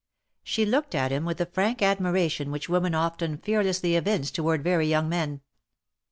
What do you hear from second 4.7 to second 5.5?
young men.